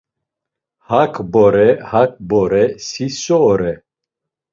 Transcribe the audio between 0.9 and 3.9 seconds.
Hak bore, hak bore, si so ore?